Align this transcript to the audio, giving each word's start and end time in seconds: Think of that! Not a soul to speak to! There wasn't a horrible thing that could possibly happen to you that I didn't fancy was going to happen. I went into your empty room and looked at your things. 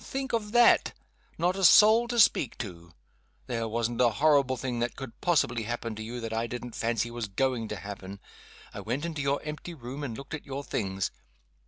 Think 0.03 0.33
of 0.33 0.51
that! 0.53 0.93
Not 1.37 1.55
a 1.55 1.63
soul 1.63 2.07
to 2.07 2.19
speak 2.19 2.57
to! 2.57 2.91
There 3.45 3.67
wasn't 3.67 4.01
a 4.01 4.09
horrible 4.09 4.57
thing 4.57 4.79
that 4.79 4.95
could 4.95 5.21
possibly 5.21 5.61
happen 5.61 5.93
to 5.93 6.01
you 6.01 6.19
that 6.21 6.33
I 6.33 6.47
didn't 6.47 6.75
fancy 6.75 7.11
was 7.11 7.27
going 7.27 7.67
to 7.67 7.75
happen. 7.75 8.19
I 8.73 8.79
went 8.79 9.05
into 9.05 9.21
your 9.21 9.39
empty 9.43 9.75
room 9.75 10.03
and 10.03 10.17
looked 10.17 10.33
at 10.33 10.43
your 10.47 10.63
things. 10.63 11.11